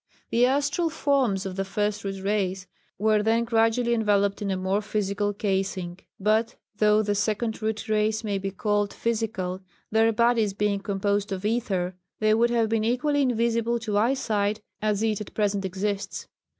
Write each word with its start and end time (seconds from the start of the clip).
The 0.31 0.47
astral 0.47 0.89
forms 0.89 1.45
of 1.45 1.55
the 1.57 1.63
First 1.63 2.03
Root 2.03 2.23
Race 2.23 2.65
were 2.97 3.21
then 3.21 3.43
gradually 3.43 3.93
enveloped 3.93 4.41
in 4.41 4.49
a 4.49 4.57
more 4.57 4.81
physical 4.81 5.31
casing. 5.31 5.99
But 6.19 6.55
though 6.77 7.03
the 7.03 7.13
Second 7.13 7.61
Root 7.61 7.87
Race 7.87 8.23
may 8.23 8.39
be 8.39 8.49
called 8.49 8.93
physical 8.95 9.61
their 9.91 10.11
bodies 10.11 10.53
being 10.55 10.79
composed 10.79 11.31
of 11.31 11.45
ether 11.45 11.93
they 12.19 12.33
would 12.33 12.49
have 12.49 12.67
been 12.67 12.83
equally 12.83 13.21
invisible 13.21 13.77
to 13.77 13.95
eyesight 13.95 14.63
as 14.81 15.03
it 15.03 15.21
at 15.21 15.35
present 15.35 15.65
exists. 15.65 16.27